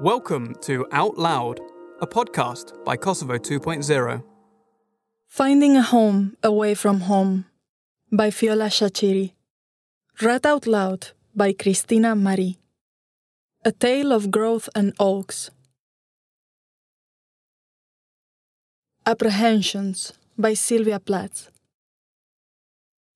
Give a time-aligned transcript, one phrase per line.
[0.00, 1.58] Welcome to Out Loud,
[2.02, 4.22] a podcast by Kosovo 2.0.
[5.26, 7.46] Finding a Home Away from Home
[8.12, 9.32] by Viola Shaqiri.
[10.20, 12.58] Read out loud by Christina Marie.
[13.64, 15.50] A Tale of Growth and Oaks.
[19.06, 21.50] Apprehensions by Sylvia Plath.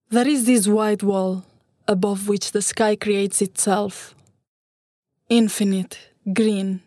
[0.09, 1.45] There is this white wall
[1.87, 4.15] above which the sky creates itself.
[5.29, 6.82] Infinite, green,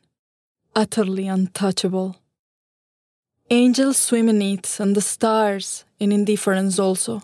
[0.76, 2.18] utterly untouchable.
[3.50, 7.24] Angels swim in it, and the stars in indifference also.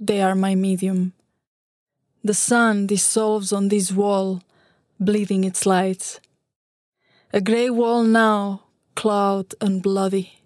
[0.00, 1.12] They are my medium.
[2.22, 4.40] The sun dissolves on this wall,
[5.00, 6.20] bleeding its lights.
[7.32, 8.62] A grey wall now,
[8.94, 10.40] cloud and bloody.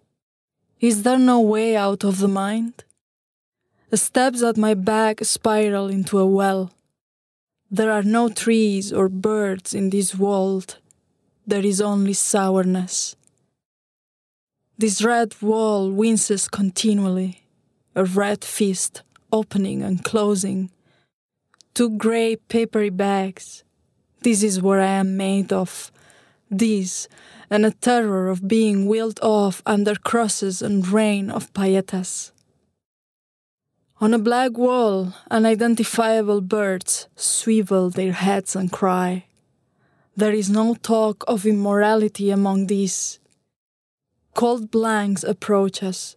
[0.80, 2.84] Is there no way out of the mind?
[3.90, 6.72] The steps at my back spiral into a well.
[7.72, 10.78] There are no trees or birds in this world.
[11.46, 13.14] There is only sourness.
[14.76, 17.46] This red wall winces continually,
[17.94, 20.70] a red fist opening and closing.
[21.72, 23.62] Two grey papery bags.
[24.22, 25.92] This is what I am made of.
[26.50, 27.06] This,
[27.50, 32.32] and a terror of being wheeled off under crosses and rain of pietàs.
[34.02, 39.26] On a black wall, unidentifiable birds swivel their heads and cry.
[40.16, 43.18] There is no talk of immorality among these.
[44.34, 46.16] Cold blanks approach us.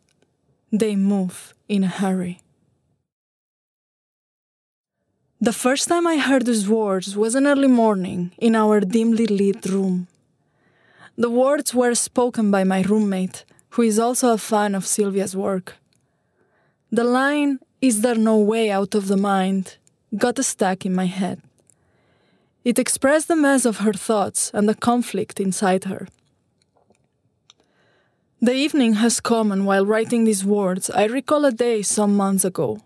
[0.72, 2.40] They move in a hurry.
[5.42, 9.66] The first time I heard these words was an early morning in our dimly lit
[9.66, 10.08] room.
[11.18, 15.76] The words were spoken by my roommate, who is also a fan of Sylvia's work.
[16.90, 19.76] The line, Is there no way out of the mind?
[20.18, 21.42] got stuck in my head.
[22.64, 26.08] It expressed the mess of her thoughts and the conflict inside her.
[28.42, 32.46] The evening has come, and while writing these words, I recall a day some months
[32.46, 32.80] ago.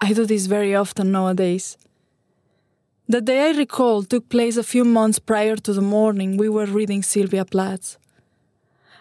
[0.00, 1.76] I do this very often nowadays.
[3.06, 6.78] The day I recall took place a few months prior to the morning we were
[6.78, 7.98] reading Sylvia Plath.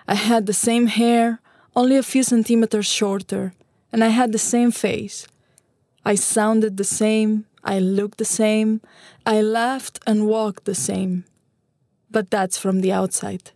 [0.06, 1.40] I had the same hair,
[1.78, 3.54] only a few centimeters shorter,
[3.94, 5.28] and I had the same face.
[6.04, 8.82] I sounded the same, I looked the same,
[9.26, 11.24] I laughed and walked the same.
[12.12, 13.52] But that's from the outside.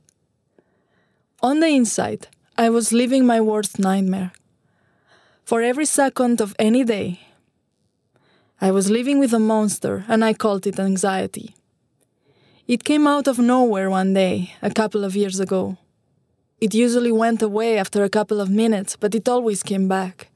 [1.41, 2.27] On the inside,
[2.57, 4.31] I was living my worst nightmare.
[5.43, 7.19] For every second of any day,
[8.61, 11.55] I was living with a monster and I called it anxiety.
[12.67, 15.77] It came out of nowhere one day, a couple of years ago.
[16.59, 20.29] It usually went away after a couple of minutes, but it always came back.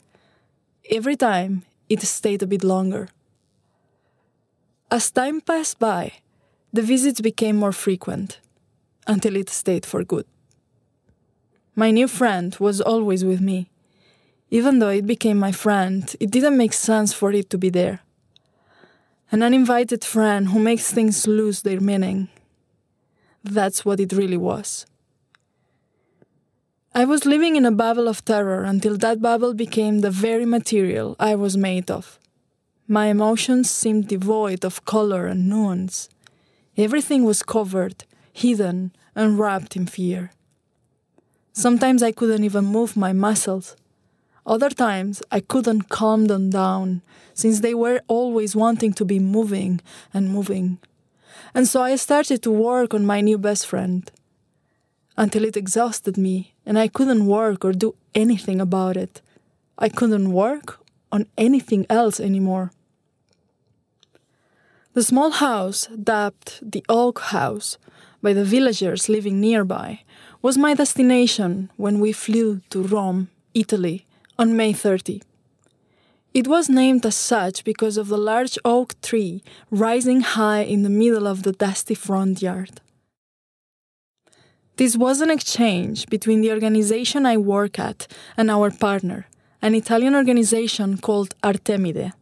[0.90, 3.10] Every time, it stayed a bit longer.
[4.92, 6.14] As time passed by,
[6.72, 8.40] the visits became more frequent,
[9.08, 10.26] until it stayed for good.
[11.76, 13.70] My new friend was always with me.
[14.52, 18.02] Even though it became my friend, it didn't make sense for it to be there.
[19.32, 22.28] An uninvited friend who makes things lose their meaning.
[23.44, 24.86] That's what it really was.
[26.94, 31.16] I was living in a bubble of terror until that bubble became the very material
[31.18, 32.20] I was made of.
[32.86, 36.10] My emotions seemed devoid of color and nuance.
[36.76, 38.04] Everything was covered,
[38.34, 40.32] hidden, and wrapped in fear.
[41.54, 43.78] Sometimes I couldn't even move my muscles.
[44.46, 47.04] Other times I couldn't calm them down,
[47.34, 49.80] since they were always wanting to be moving
[50.14, 50.78] and moving.
[51.54, 54.12] And so I started to work on my new best friend.
[55.22, 59.22] Until it exhausted me, and I couldn't work or do anything about it.
[59.78, 60.80] I couldn't work
[61.12, 62.72] on anything else anymore.
[64.94, 67.78] The small house, dubbed the Oak House
[68.24, 70.02] by the villagers living nearby,
[70.42, 74.08] was my destination when we flew to Rome, Italy,
[74.40, 75.22] on May 30.
[76.34, 80.90] It was named as such because of the large oak tree rising high in the
[80.90, 82.82] middle of the dusty front yard.
[84.82, 89.28] This was an exchange between the organization I work at and our partner,
[89.62, 92.14] an Italian organization called Artemide.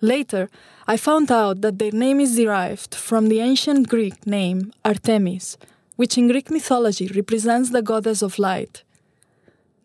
[0.00, 0.50] Later,
[0.88, 5.56] I found out that their name is derived from the ancient Greek name Artemis,
[5.94, 8.82] which in Greek mythology represents the goddess of light.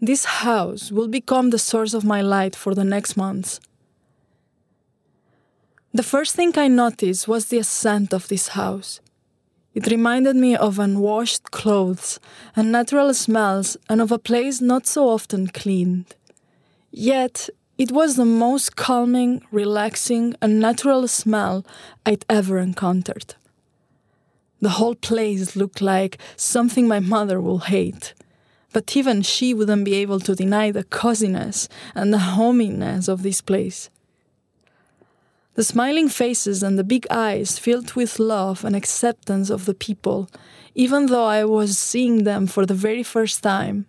[0.01, 3.59] This house will become the source of my light for the next months.
[5.93, 9.01] The first thing I noticed was the scent of this house.
[9.75, 12.19] It reminded me of unwashed clothes,
[12.55, 16.15] unnatural smells, and of a place not so often cleaned.
[16.91, 21.65] Yet, it was the most calming, relaxing, and natural smell
[22.05, 23.35] I'd ever encountered.
[24.61, 28.13] The whole place looked like something my mother will hate.
[28.71, 33.41] But even she wouldn't be able to deny the coziness and the hominess of this
[33.41, 33.89] place.
[35.55, 40.29] The smiling faces and the big eyes filled with love and acceptance of the people,
[40.75, 43.85] even though I was seeing them for the very first time,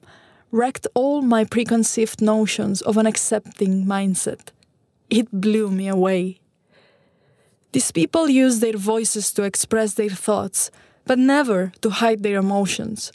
[0.52, 4.50] wrecked all my preconceived notions of an accepting mindset.
[5.10, 6.38] It blew me away.
[7.72, 10.70] These people use their voices to express their thoughts,
[11.04, 13.10] but never to hide their emotions.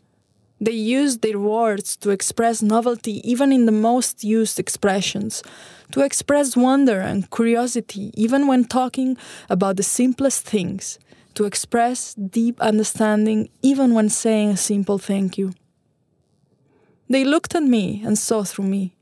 [0.64, 5.42] They use their words to express novelty even in the most used expressions,
[5.92, 9.18] to express wonder and curiosity even when talking
[9.50, 11.00] about the simplest things,
[11.34, 15.52] to express deep understanding even when saying a simple thank you.
[17.10, 18.94] They looked at me and saw through me.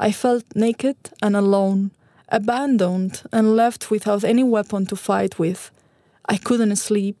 [0.00, 1.90] I felt naked and alone,
[2.30, 5.70] abandoned and left without any weapon to fight with.
[6.26, 7.18] I couldn't sleep.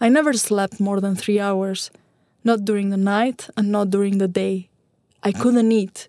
[0.00, 1.90] I never slept more than three hours,
[2.44, 4.68] not during the night and not during the day.
[5.22, 6.08] I couldn't eat.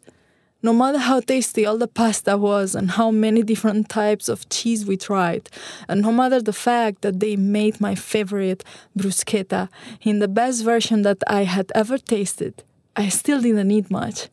[0.62, 4.86] No matter how tasty all the pasta was and how many different types of cheese
[4.86, 5.50] we tried,
[5.88, 8.64] and no matter the fact that they made my favorite
[8.98, 9.70] bruschetta
[10.02, 12.64] in the best version that I had ever tasted,
[12.96, 14.28] I still didn't eat much.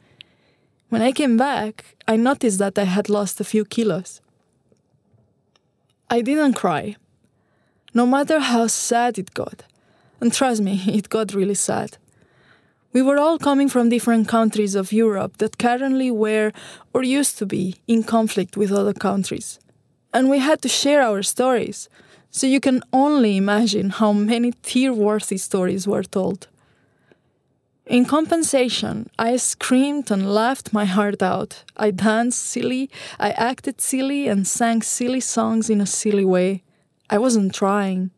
[0.88, 4.20] When I came back, I noticed that I had lost a few kilos.
[6.10, 6.96] I didn't cry,
[7.93, 9.64] no matter how sad it got.
[10.22, 11.98] And trust me, it got really sad.
[12.92, 16.52] We were all coming from different countries of Europe that currently were,
[16.94, 19.58] or used to be, in conflict with other countries.
[20.14, 21.88] And we had to share our stories,
[22.30, 26.46] so you can only imagine how many tear worthy stories were told.
[27.86, 31.64] In compensation, I screamed and laughed my heart out.
[31.76, 36.62] I danced silly, I acted silly, and sang silly songs in a silly way.
[37.10, 38.12] I wasn't trying.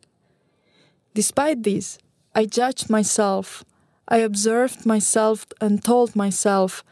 [1.14, 1.99] Despite this,
[2.34, 3.64] I judged myself.
[4.08, 6.84] I observed myself and told myself,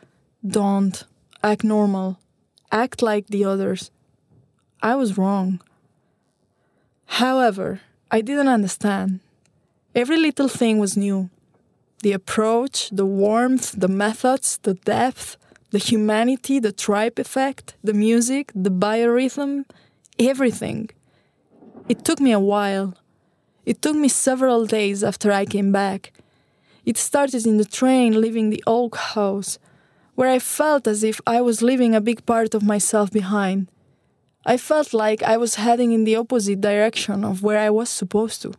[0.47, 1.05] don't
[1.43, 2.19] act normal,
[2.71, 3.91] act like the others.
[4.81, 5.61] I was wrong.
[7.07, 7.81] However,
[8.11, 9.21] I didn't understand.
[9.95, 11.29] Every little thing was new
[12.03, 15.37] the approach, the warmth, the methods, the depth,
[15.71, 19.65] the humanity, the tribe effect, the music, the biorhythm,
[20.19, 20.91] everything.
[21.89, 22.95] It took me a while.
[23.65, 26.13] It took me several days after I came back.
[26.85, 29.59] It started in the train leaving the oak house,
[30.15, 33.69] where I felt as if I was leaving a big part of myself behind.
[34.45, 38.43] I felt like I was heading in the opposite direction of where I was supposed
[38.43, 38.55] to.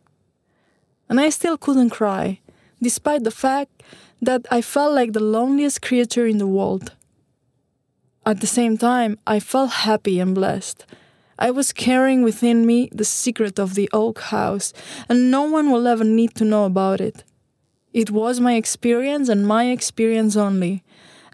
[1.09, 2.39] And I still couldn't cry
[2.81, 3.83] despite the fact
[4.21, 6.93] that I felt like the loneliest creature in the world.
[8.25, 10.85] At the same time, I felt happy and blessed.
[11.39, 14.73] I was carrying within me the secret of the oak house,
[15.09, 17.23] and no one will ever need to know about it.
[17.91, 20.83] It was my experience and my experience only,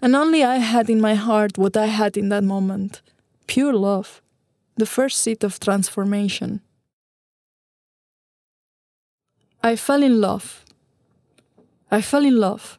[0.02, 3.02] and only I had in my heart what I had in that moment
[3.46, 4.22] pure love,
[4.76, 6.60] the first seed of transformation.
[9.62, 10.64] I fell in love
[11.92, 12.78] I fell in love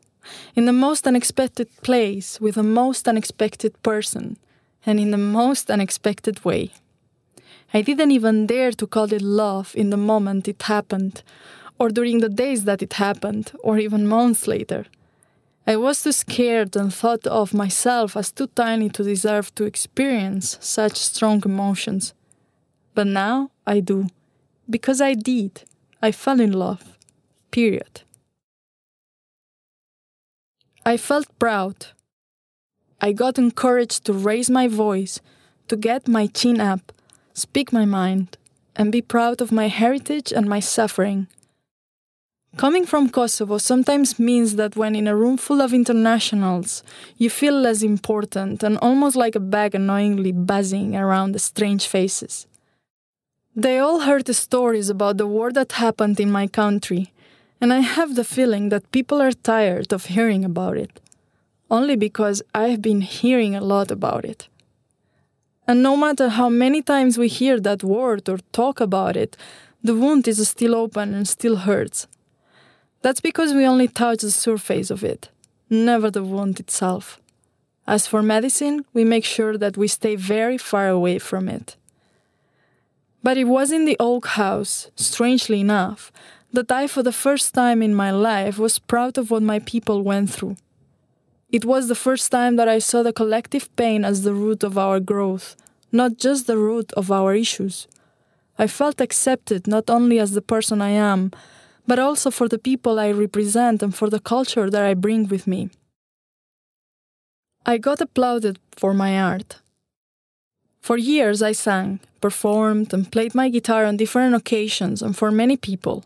[0.55, 4.37] in the most unexpected place with the most unexpected person
[4.85, 6.71] and in the most unexpected way.
[7.73, 11.23] I didn't even dare to call it love in the moment it happened,
[11.79, 14.85] or during the days that it happened, or even months later.
[15.65, 20.57] I was too scared and thought of myself as too tiny to deserve to experience
[20.59, 22.13] such strong emotions.
[22.93, 24.07] But now I do,
[24.69, 25.63] because I did.
[26.01, 26.97] I fell in love.
[27.51, 28.01] Period.
[30.85, 31.87] I felt proud.
[32.99, 35.21] I got encouraged to raise my voice,
[35.67, 36.91] to get my chin up,
[37.41, 38.37] speak my mind,
[38.75, 41.27] and be proud of my heritage and my suffering.
[42.57, 46.83] Coming from Kosovo sometimes means that when in a room full of internationals,
[47.17, 52.47] you feel less important and almost like a bag annoyingly buzzing around the strange faces.
[53.55, 57.13] They all heard the stories about the war that happened in my country,
[57.61, 60.99] and I have the feeling that people are tired of hearing about it,
[61.69, 64.49] only because I've been hearing a lot about it.
[65.67, 69.37] And no matter how many times we hear that word or talk about it,
[69.83, 72.07] the wound is still open and still hurts.
[73.01, 75.29] That's because we only touch the surface of it,
[75.69, 77.19] never the wound itself.
[77.87, 81.75] As for medicine, we make sure that we stay very far away from it.
[83.23, 86.11] But it was in the oak house, strangely enough,
[86.53, 90.03] that I, for the first time in my life, was proud of what my people
[90.03, 90.57] went through.
[91.51, 94.77] It was the first time that I saw the collective pain as the root of
[94.77, 95.57] our growth,
[95.91, 97.87] not just the root of our issues.
[98.57, 101.31] I felt accepted not only as the person I am,
[101.85, 105.45] but also for the people I represent and for the culture that I bring with
[105.45, 105.69] me.
[107.65, 109.59] I got applauded for my art.
[110.79, 115.57] For years, I sang, performed, and played my guitar on different occasions and for many
[115.57, 116.05] people.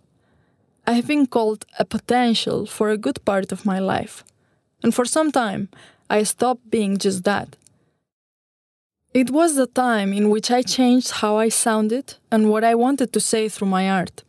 [0.88, 4.24] I have been called a potential for a good part of my life,
[4.86, 5.68] and for some time,
[6.12, 7.56] I stopped being just that.
[9.16, 13.12] It was the time in which I changed how I sounded and what I wanted
[13.14, 14.24] to say through my art.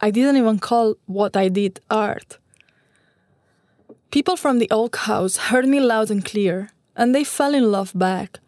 [0.00, 2.38] I didn't even call what I did art.
[4.12, 7.90] People from the Oak House heard me loud and clear, and they fell in love
[7.92, 8.38] back.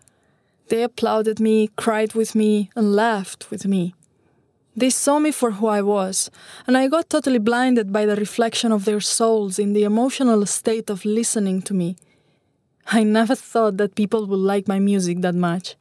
[0.69, 3.97] They applauded me, cried with me, and laughed with me.
[4.75, 6.31] They saw me for who I was,
[6.67, 10.89] and I got totally blinded by the reflection of their souls in the emotional state
[10.89, 11.97] of listening to me.
[12.87, 15.77] I never thought that people would like my music that much.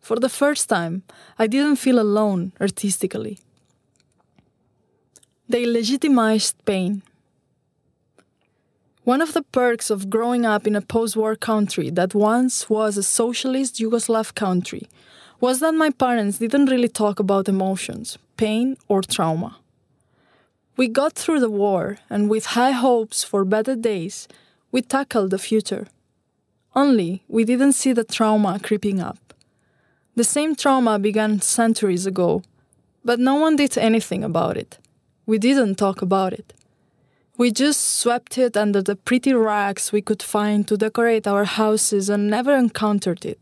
[0.00, 1.02] For the first time,
[1.38, 3.38] I didn't feel alone artistically.
[5.48, 7.02] They legitimized pain.
[9.04, 12.96] One of the perks of growing up in a post war country that once was
[12.96, 14.88] a socialist Yugoslav country
[15.42, 19.56] was that my parents didn't really talk about emotions, pain, or trauma.
[20.76, 24.28] We got through the war, and with high hopes for better days,
[24.70, 25.88] we tackled the future.
[26.76, 29.34] Only we didn't see the trauma creeping up.
[30.14, 32.44] The same trauma began centuries ago,
[33.04, 34.78] but no one did anything about it.
[35.26, 36.54] We didn't talk about it.
[37.36, 42.08] We just swept it under the pretty rags we could find to decorate our houses
[42.08, 43.40] and never encountered it.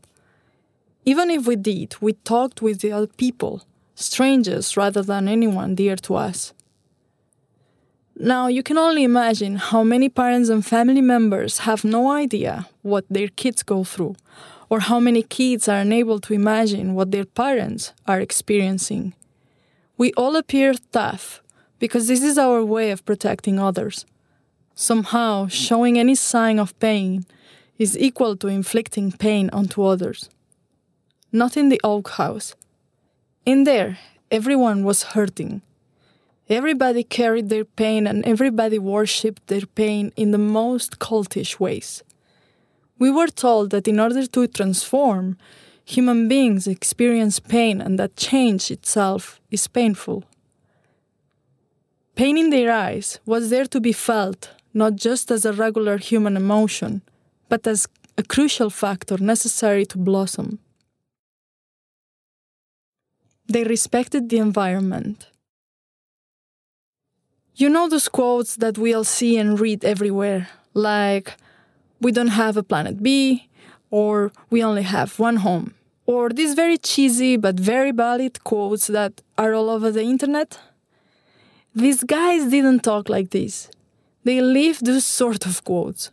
[1.04, 3.62] Even if we did, we talked with the other people,
[3.95, 6.52] strangers rather than anyone dear to us.
[8.16, 13.07] Now, you can only imagine how many parents and family members have no idea what
[13.09, 14.14] their kids go through,
[14.69, 19.14] or how many kids are unable to imagine what their parents are experiencing.
[19.97, 21.42] We all appear tough,
[21.78, 24.04] because this is our way of protecting others.
[24.75, 27.25] Somehow, showing any sign of pain
[27.78, 30.28] is equal to inflicting pain onto others.
[31.33, 32.55] Not in the oak house.
[33.47, 33.99] In there,
[34.31, 35.63] everyone was hurting.
[36.49, 42.03] Everybody carried their pain and everybody worshipped their pain in the most cultish ways.
[42.99, 45.37] We were told that in order to transform,
[45.85, 50.25] human beings experience pain and that change itself is painful.
[52.17, 56.37] Pain in their eyes was there to be felt, not just as a regular human
[56.37, 57.03] emotion,
[57.49, 57.87] but as
[58.19, 60.59] a crucial factor necessary to blossom.
[63.50, 65.28] They respected the environment.
[67.57, 71.35] You know those quotes that we all see and read everywhere, like,
[72.00, 73.49] we don't have a planet B,
[73.90, 75.75] or we only have one home,
[76.07, 80.59] or these very cheesy but very valid quotes that are all over the internet
[81.75, 83.71] these guys didn't talk like this.
[84.25, 86.11] They lived those sort of quotes.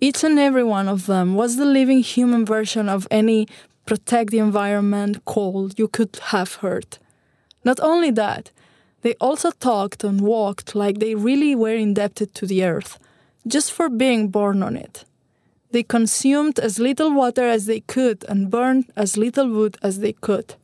[0.00, 3.46] Each and every one of them was the living human version of any
[3.90, 6.98] protect the environment call you could have heard.
[7.64, 8.52] Not only that,
[9.02, 13.00] they also talked and walked like they really were indebted to the earth,
[13.54, 15.04] just for being born on it.
[15.72, 20.12] They consumed as little water as they could and burned as little wood as they
[20.12, 20.54] could.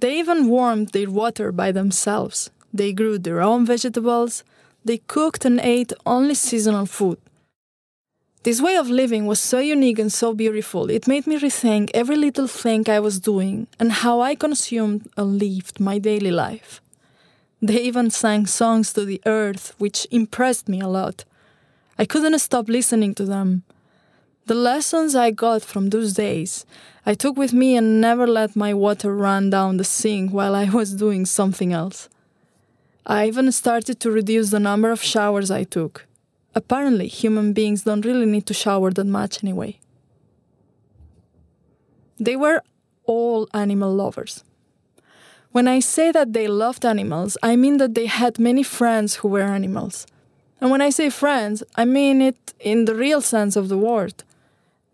[0.00, 2.50] They even warmed their water by themselves.
[2.74, 4.42] They grew their own vegetables.
[4.84, 7.18] They cooked and ate only seasonal food.
[8.46, 12.14] This way of living was so unique and so beautiful, it made me rethink every
[12.14, 16.80] little thing I was doing and how I consumed and lived my daily life.
[17.60, 21.24] They even sang songs to the earth, which impressed me a lot.
[21.98, 23.64] I couldn't stop listening to them.
[24.44, 26.64] The lessons I got from those days
[27.04, 30.70] I took with me and never let my water run down the sink while I
[30.70, 32.08] was doing something else.
[33.04, 36.06] I even started to reduce the number of showers I took.
[36.56, 39.78] Apparently, human beings don't really need to shower that much anyway.
[42.18, 42.62] They were
[43.04, 44.42] all animal lovers.
[45.52, 49.28] When I say that they loved animals, I mean that they had many friends who
[49.28, 50.06] were animals.
[50.58, 54.24] And when I say friends, I mean it in the real sense of the word.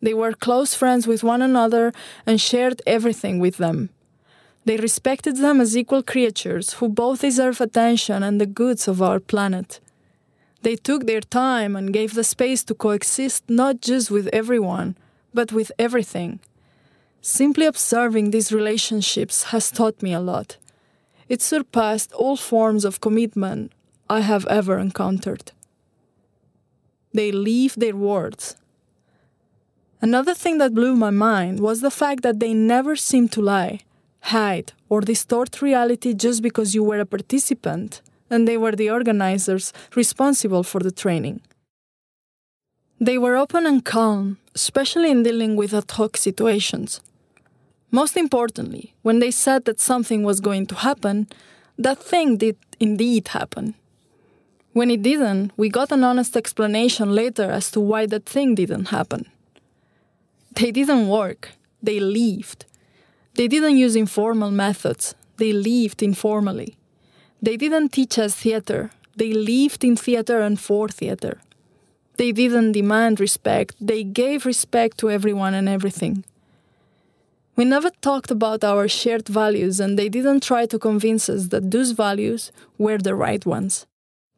[0.01, 1.93] They were close friends with one another
[2.27, 3.91] and shared everything with them.
[4.65, 9.21] They respected them as equal creatures who both deserve attention and the goods of our
[9.21, 9.79] planet.
[10.63, 14.97] They took their time and gave the space to coexist not just with everyone,
[15.35, 16.41] but with everything.
[17.21, 20.57] Simply observing these relationships has taught me a lot.
[21.29, 23.73] It surpassed all forms of commitment
[24.09, 25.53] I have ever encountered.
[27.13, 28.57] They leave their words,
[30.03, 33.83] Another thing that blew my mind was the fact that they never seemed to lie,
[34.23, 39.73] hide, or distort reality just because you were a participant, and they were the organizers
[39.95, 41.43] responsible for the training.
[42.99, 47.01] They were open and calm, especially in dealing with ad hoc situations.
[47.91, 51.29] Most importantly, when they said that something was going to happen,
[51.79, 53.75] that thing did indeed happen.
[54.73, 58.87] When it didn't, we got an honest explanation later as to why that thing didn't
[58.87, 59.27] happen.
[60.55, 61.51] They didn't work,
[61.83, 62.65] they lived.
[63.35, 66.77] They didn't use informal methods, they lived informally.
[67.43, 71.41] They didn't teach us theater, they lived in theater and for theater.
[72.17, 76.25] They didn't demand respect, they gave respect to everyone and everything.
[77.57, 81.71] We never talked about our shared values, and they didn't try to convince us that
[81.71, 83.87] those values were the right ones.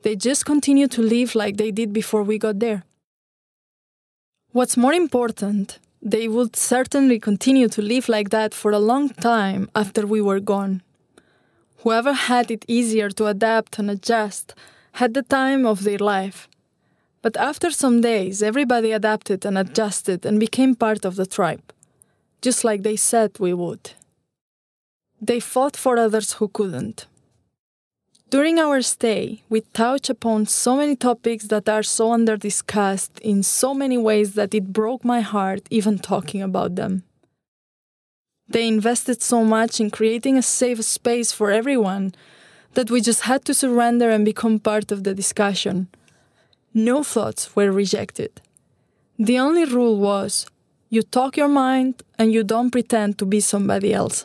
[0.02, 2.84] They just continued to live like they did before we got there.
[4.52, 9.68] What's more important, they would certainly continue to live like that for a long time
[9.74, 10.82] after we were gone.
[11.84, 14.54] Whoever had it easier to adapt and adjust
[14.92, 16.48] had the time of their life.
[17.20, 21.74] But after some days, everybody adapted and adjusted and became part of the tribe,
[22.40, 23.90] just like they said we would.
[25.20, 27.06] They fought for others who couldn't.
[28.30, 33.42] During our stay, we touched upon so many topics that are so under discussed in
[33.42, 37.02] so many ways that it broke my heart even talking about them.
[38.54, 42.14] They invested so much in creating a safe space for everyone
[42.74, 45.88] that we just had to surrender and become part of the discussion.
[46.72, 48.40] No thoughts were rejected.
[49.18, 50.46] The only rule was
[50.88, 54.24] you talk your mind and you don't pretend to be somebody else.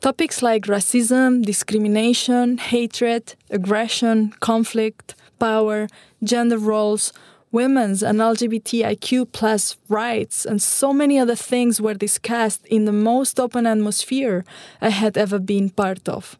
[0.00, 5.88] Topics like racism, discrimination, hatred, aggression, conflict, power,
[6.22, 7.12] gender roles,
[7.52, 13.38] women's and LGBTIQ plus rights, and so many other things were discussed in the most
[13.38, 14.44] open atmosphere
[14.80, 16.36] I had ever been part of.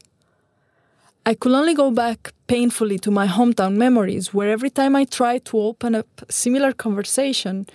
[1.25, 5.45] I could only go back painfully to my hometown memories, where every time I tried
[5.47, 7.67] to open up a similar conversation,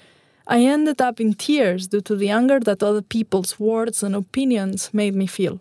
[0.48, 4.94] I ended up in tears due to the anger that other people's words and opinions
[4.94, 5.60] made me feel.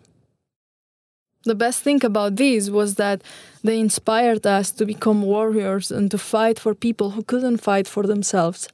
[1.47, 3.21] The best thing about these was that
[3.63, 8.03] they inspired us to become warriors and to fight for people who couldn't fight for
[8.03, 8.67] themselves.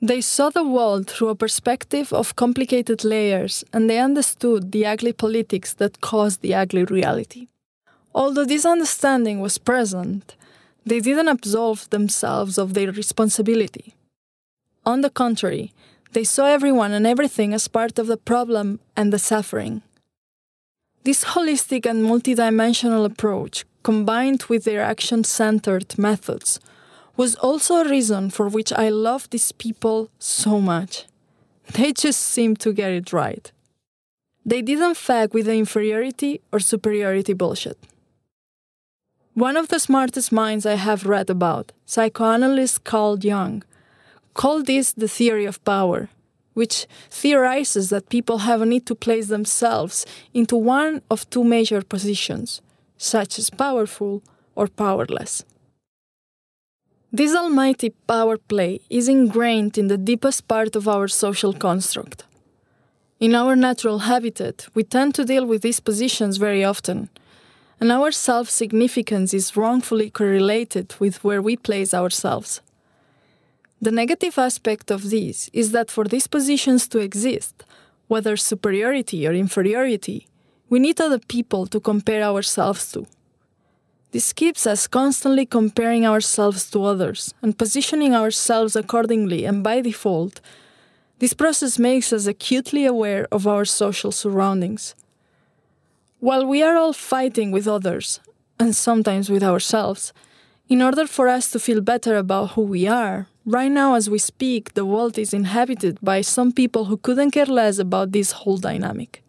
[0.00, 5.12] They saw the world through a perspective of complicated layers and they understood the ugly
[5.12, 7.48] politics that caused the ugly reality.
[8.14, 10.34] Although this understanding was present,
[10.86, 13.94] they didn't absolve themselves of their responsibility.
[14.86, 15.72] On the contrary,
[16.14, 19.82] they saw everyone and everything as part of the problem and the suffering.
[21.04, 26.60] This holistic and multidimensional approach, combined with their action centered methods,
[27.16, 31.06] was also a reason for which I love these people so much.
[31.72, 33.50] They just seemed to get it right.
[34.46, 37.78] They didn't fag with the inferiority or superiority bullshit.
[39.34, 43.64] One of the smartest minds I have read about, psychoanalyst Carl Jung,
[44.34, 46.10] called this the theory of power
[46.54, 51.82] which theorizes that people have a need to place themselves into one of two major
[51.82, 52.60] positions,
[52.96, 54.22] such as powerful
[54.54, 55.44] or powerless.
[57.14, 62.24] This almighty power play is ingrained in the deepest part of our social construct.
[63.20, 67.10] In our natural habitat, we tend to deal with these positions very often,
[67.78, 72.62] and our self significance is wrongfully correlated with where we place ourselves.
[73.82, 77.64] The negative aspect of this is that for these positions to exist,
[78.06, 80.28] whether superiority or inferiority,
[80.70, 83.08] we need other people to compare ourselves to.
[84.12, 90.40] This keeps us constantly comparing ourselves to others and positioning ourselves accordingly, and by default,
[91.18, 94.94] this process makes us acutely aware of our social surroundings.
[96.20, 98.20] While we are all fighting with others,
[98.60, 100.12] and sometimes with ourselves,
[100.72, 104.18] in order for us to feel better about who we are, right now as we
[104.18, 108.56] speak, the world is inhabited by some people who couldn't care less about this whole
[108.56, 109.22] dynamic.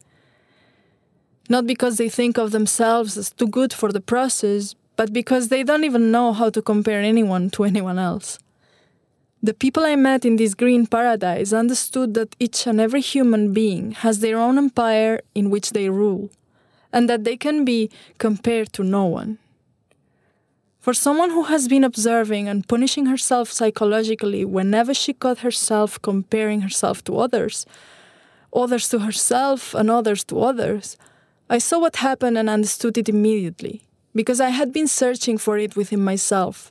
[1.49, 5.63] Not because they think of themselves as too good for the process, but because they
[5.63, 8.39] don't even know how to compare anyone to anyone else.
[9.41, 13.91] The people I met in this green paradise understood that each and every human being
[14.03, 16.29] has their own empire in which they rule,
[16.93, 19.39] and that they can be compared to no one.
[20.83, 26.59] For someone who has been observing and punishing herself psychologically whenever she caught herself comparing
[26.59, 27.65] herself to others,
[28.53, 30.97] others to herself and others to others,
[31.49, 35.77] I saw what happened and understood it immediately, because I had been searching for it
[35.77, 36.69] within myself.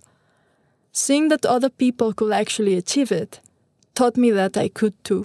[0.92, 3.40] Seeing that other people could actually achieve it
[3.94, 5.24] taught me that I could too.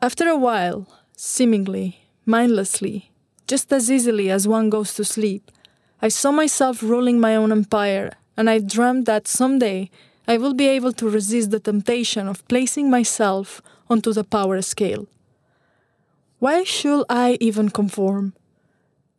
[0.00, 3.12] After a while, seemingly, mindlessly,
[3.46, 5.50] just as easily as one goes to sleep.
[6.04, 9.88] I saw myself ruling my own empire, and I dreamed that someday
[10.26, 15.06] I will be able to resist the temptation of placing myself onto the power scale.
[16.40, 18.34] Why should I even conform?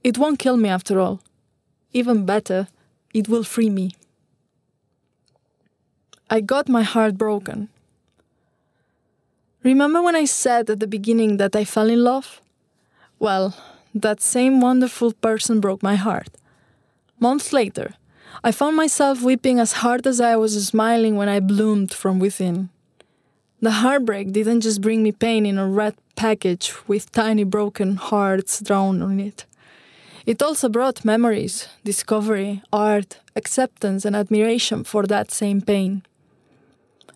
[0.04, 1.22] It won't kill me after all.
[1.94, 2.68] Even better,
[3.14, 3.96] it will free me.
[6.30, 7.70] I got my heart broken.
[9.64, 12.42] Remember when I said at the beginning that I fell in love?
[13.20, 13.56] Well,
[13.96, 16.28] that same wonderful person broke my heart.
[17.20, 17.94] Months later,
[18.44, 22.70] I found myself weeping as hard as I was smiling when I bloomed from within.
[23.62, 28.60] The heartbreak didn't just bring me pain in a red package with tiny broken hearts
[28.60, 29.46] drawn on it.
[30.26, 36.04] It also brought memories, discovery, art, acceptance, and admiration for that same pain.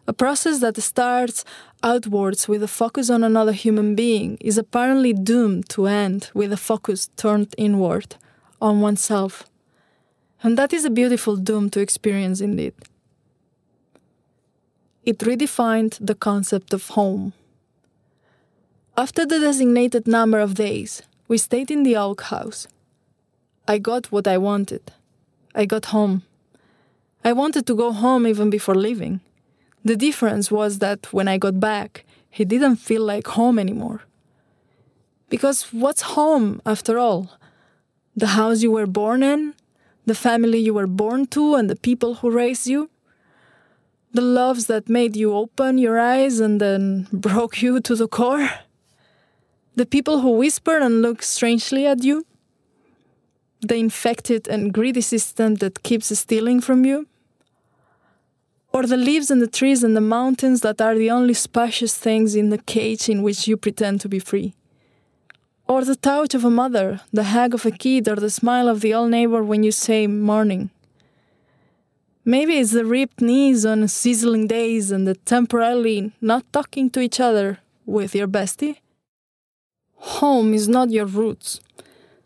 [0.07, 1.43] A process that starts
[1.83, 6.57] outwards with a focus on another human being is apparently doomed to end with a
[6.57, 8.15] focus turned inward
[8.61, 9.43] on oneself.
[10.43, 12.73] And that is a beautiful doom to experience indeed.
[15.03, 17.33] It redefined the concept of home.
[18.95, 22.67] After the designated number of days, we stayed in the oak house.
[23.67, 24.91] I got what I wanted.
[25.53, 26.23] I got home.
[27.23, 29.19] I wanted to go home even before leaving.
[29.83, 34.01] The difference was that when I got back, he didn't feel like home anymore.
[35.29, 37.31] Because what's home, after all?
[38.15, 39.53] The house you were born in?
[40.07, 42.89] The family you were born to and the people who raised you?
[44.13, 48.49] The loves that made you open your eyes and then broke you to the core?
[49.75, 52.25] The people who whisper and look strangely at you?
[53.61, 57.05] The infected and greedy system that keeps stealing from you?
[58.77, 62.35] or the leaves and the trees and the mountains that are the only spacious things
[62.35, 64.53] in the cage in which you pretend to be free.
[65.67, 68.79] Or the touch of a mother, the hug of a kid, or the smile of
[68.79, 70.69] the old neighbor when you say morning.
[72.23, 77.19] Maybe it's the ripped knees on sizzling days and the temporarily not talking to each
[77.19, 78.77] other with your bestie.
[79.95, 81.59] Home is not your roots,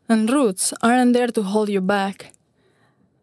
[0.08, 2.34] and roots aren't there to hold you back.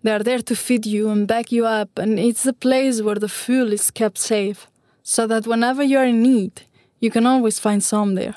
[0.02, 3.16] They are there to feed you and back you up, and it's the place where
[3.16, 4.66] the fuel is kept safe,
[5.02, 6.62] so that whenever you are in need,
[6.98, 8.36] you can always find some there.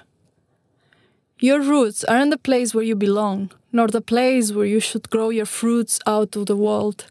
[1.43, 5.31] Your roots aren't the place where you belong, nor the place where you should grow
[5.31, 7.07] your fruits out to the world.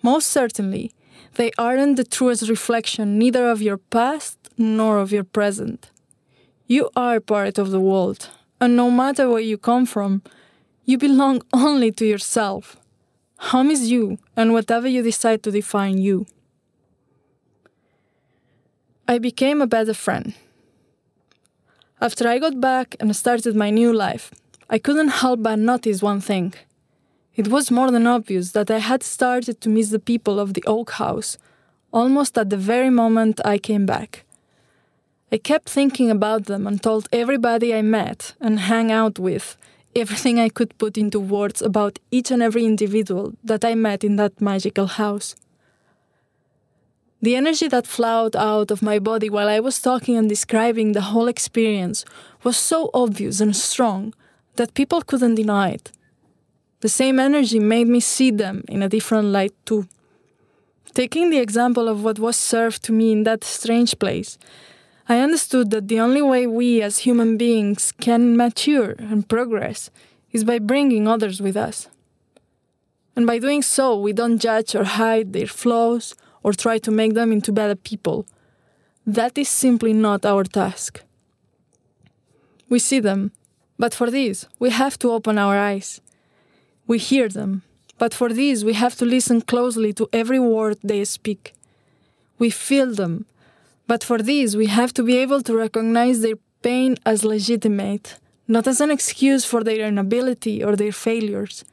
[0.00, 0.92] Most certainly,
[1.34, 5.90] they aren't the truest reflection neither of your past nor of your present.
[6.66, 10.22] You are part of the world, and no matter where you come from,
[10.86, 12.78] you belong only to yourself.
[13.52, 16.24] Home is you, and whatever you decide to define you.
[19.06, 20.32] I became a better friend.
[22.06, 24.30] After I got back and started my new life,
[24.70, 26.54] I couldn't help but notice one thing.
[27.34, 30.62] It was more than obvious that I had started to miss the people of the
[30.68, 31.36] Oak House
[31.92, 34.24] almost at the very moment I came back.
[35.32, 39.56] I kept thinking about them and told everybody I met and hang out with
[39.96, 44.14] everything I could put into words about each and every individual that I met in
[44.16, 45.34] that magical house.
[47.22, 51.00] The energy that flowed out of my body while I was talking and describing the
[51.12, 52.04] whole experience
[52.44, 54.14] was so obvious and strong
[54.56, 55.92] that people couldn't deny it.
[56.80, 59.88] The same energy made me see them in a different light, too.
[60.92, 64.38] Taking the example of what was served to me in that strange place,
[65.08, 69.90] I understood that the only way we as human beings can mature and progress
[70.32, 71.88] is by bringing others with us.
[73.14, 76.14] And by doing so, we don't judge or hide their flaws
[76.46, 78.24] or try to make them into better people.
[79.04, 81.02] That is simply not our task.
[82.68, 83.32] We see them,
[83.80, 86.00] but for this, we have to open our eyes.
[86.86, 87.62] We hear them,
[87.98, 91.52] but for this, we have to listen closely to every word they speak.
[92.38, 93.26] We feel them,
[93.88, 98.68] but for this, we have to be able to recognize their pain as legitimate, not
[98.68, 101.64] as an excuse for their inability or their failures.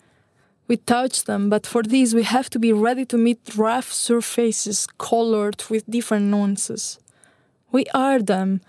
[0.67, 4.87] We touch them, but for this, we have to be ready to meet rough surfaces
[4.97, 6.99] colored with different nuances.
[7.71, 8.61] We are them,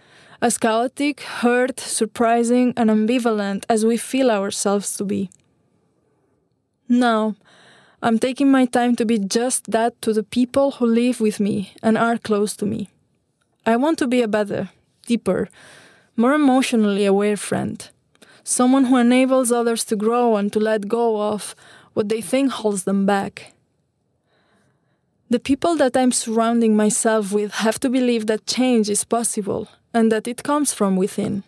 [0.42, 5.30] as chaotic, hurt, surprising, and ambivalent as we feel ourselves to be.
[6.88, 7.36] Now,
[8.02, 11.72] I'm taking my time to be just that to the people who live with me
[11.82, 12.90] and are close to me.
[13.64, 14.68] I want to be a better,
[15.06, 15.48] deeper,
[16.16, 17.88] more emotionally aware friend.
[18.42, 21.54] Someone who enables others to grow and to let go of
[21.94, 23.52] what they think holds them back.
[25.30, 30.12] The people that I'm surrounding myself with have to believe that change is possible and
[30.12, 31.44] that it comes from within.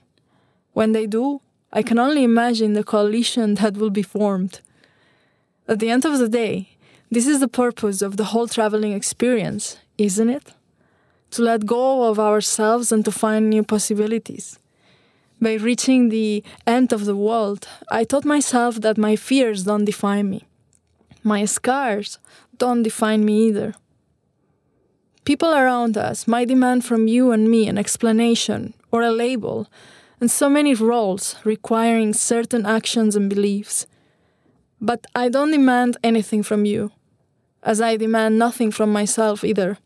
[0.72, 1.40] When they do,
[1.72, 4.61] I can only imagine the coalition that will be formed.
[5.68, 6.70] At the end of the day,
[7.11, 10.54] this is the purpose of the whole traveling experience, isn't it?
[11.32, 14.59] To let go of ourselves and to find new possibilities.
[15.40, 20.31] By reaching the end of the world, I taught myself that my fears don't define
[20.31, 20.44] me.
[21.22, 22.18] My scars
[22.57, 23.75] don't define me either.
[25.25, 29.68] People around us might demand from you and me an explanation or a label,
[30.20, 33.87] and so many roles requiring certain actions and beliefs.
[34.81, 36.92] But I don't demand anything from you,
[37.62, 39.79] as I demand nothing from myself either.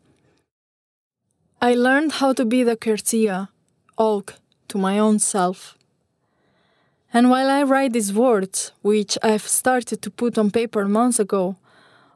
[1.61, 3.49] I learned how to be the Quercia,
[3.97, 4.35] oak,
[4.71, 5.77] to my own self.
[7.13, 11.55] And while I write these words, which I've started to put on paper months ago,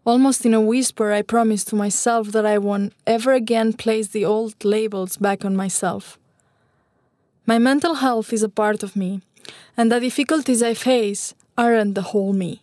[0.05, 4.23] Almost in a whisper, I promise to myself that I won't ever again place the
[4.23, 6.19] old labels back on myself.
[7.47, 9.21] My mental health is a part of me,
[9.75, 12.61] and the difficulties I face aren't the whole me.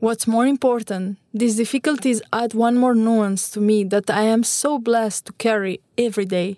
[0.00, 4.80] What's more important, these difficulties add one more nuance to me that I am so
[4.80, 6.56] blessed to carry every day.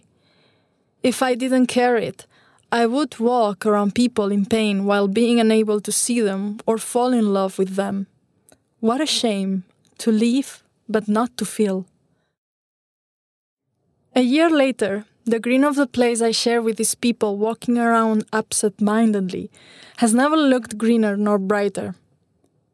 [1.02, 2.26] If I didn't carry it,
[2.72, 7.12] I would walk around people in pain while being unable to see them or fall
[7.12, 8.06] in love with them.
[8.78, 9.64] What a shame
[9.98, 11.87] to live but not to feel.
[14.14, 18.24] A year later, the green of the place I share with these people walking around
[18.33, 19.50] upset mindedly
[19.98, 21.96] has never looked greener nor brighter.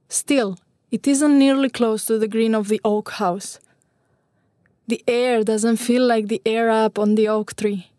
[0.09, 0.59] Still,
[0.91, 3.61] it isn't nearly close to the green of the oak house.
[4.87, 7.91] The air doesn't feel like the air up on the oak tree.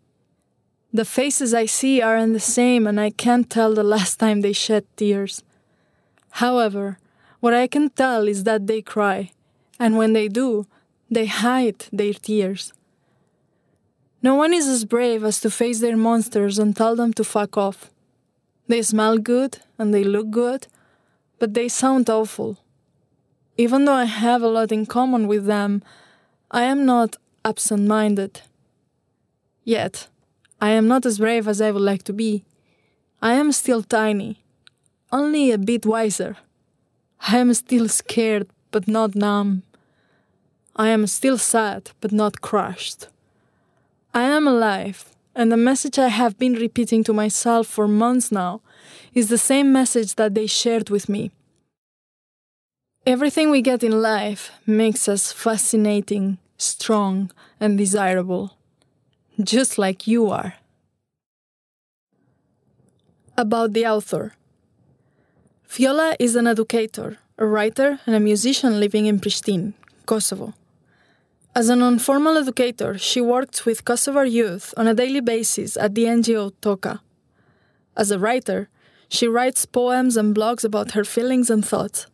[0.92, 4.54] The faces I see aren't the same, and I can't tell the last time they
[4.54, 5.42] shed tears.
[6.30, 6.98] However,
[7.40, 9.32] what I can tell is that they cry,
[9.78, 10.66] and when they do,
[11.10, 12.72] they hide their tears.
[14.22, 17.56] No one is as brave as to face their monsters and tell them to fuck
[17.56, 17.90] off.
[18.66, 20.66] They smell good and they look good,
[21.38, 22.58] but they sound awful.
[23.56, 25.82] Even though I have a lot in common with them,
[26.50, 28.42] I am not absent minded.
[29.64, 30.08] Yet,
[30.60, 32.44] I am not as brave as I would like to be.
[33.22, 34.42] I am still tiny,
[35.12, 36.36] only a bit wiser.
[37.20, 39.62] I am still scared, but not numb.
[40.76, 43.08] I am still sad, but not crushed.
[44.14, 48.60] I am alive, and the message I have been repeating to myself for months now
[49.14, 51.30] is the same message that they shared with me.
[53.06, 58.57] Everything we get in life makes us fascinating, strong, and desirable,
[59.42, 60.54] just like you are.
[63.36, 64.34] About the author.
[65.68, 69.74] Viola is an educator, a writer, and a musician living in Pristina,
[70.06, 70.54] Kosovo.
[71.54, 76.04] As an informal educator, she works with Kosovar youth on a daily basis at the
[76.04, 77.00] NGO Toka.
[77.96, 78.68] As a writer,
[79.08, 82.06] she writes poems and blogs about her feelings and thoughts.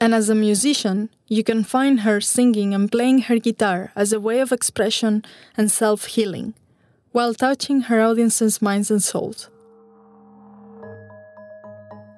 [0.00, 4.20] And as a musician, you can find her singing and playing her guitar as a
[4.20, 5.24] way of expression
[5.56, 6.54] and self healing,
[7.12, 9.48] while touching her audience's minds and souls.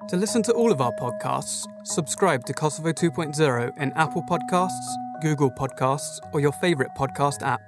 [0.09, 5.51] To listen to all of our podcasts, subscribe to Kosovo 2.0 in Apple Podcasts, Google
[5.51, 7.61] Podcasts, or your favourite podcast app.